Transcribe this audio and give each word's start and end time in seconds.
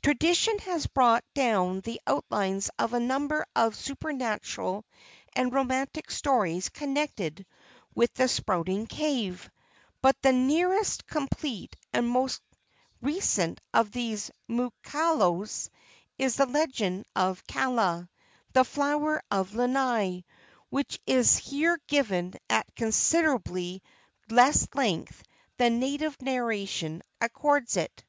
Tradition 0.00 0.56
has 0.60 0.86
brought 0.86 1.24
down 1.34 1.80
the 1.80 2.00
outlines 2.06 2.70
of 2.78 2.94
a 2.94 3.00
number 3.00 3.44
of 3.56 3.74
supernatural 3.74 4.84
and 5.34 5.52
romantic 5.52 6.08
stories 6.08 6.68
connected 6.68 7.44
with 7.92 8.14
the 8.14 8.28
Spouting 8.28 8.86
Cave, 8.86 9.50
but 10.00 10.14
the 10.22 10.30
nearest 10.32 11.04
complete 11.08 11.74
and 11.92 12.08
most 12.08 12.42
recent 13.00 13.60
of 13.74 13.90
these 13.90 14.30
mookaaos 14.48 15.68
is 16.16 16.36
the 16.36 16.46
legend 16.46 17.04
of 17.16 17.44
Kaala, 17.48 18.08
the 18.52 18.64
flower 18.64 19.20
of 19.32 19.52
Lanai, 19.56 20.24
which 20.70 21.00
is 21.08 21.36
here 21.38 21.76
given 21.88 22.34
at 22.48 22.72
considerably 22.76 23.82
less 24.30 24.64
length 24.76 25.24
than 25.56 25.80
native 25.80 26.22
narration 26.22 27.02
accords 27.20 27.76
it. 27.76 28.04